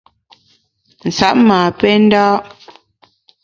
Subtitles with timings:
[1.07, 2.25] Nsab ma pè nda’.